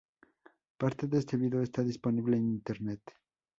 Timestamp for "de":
1.05-1.19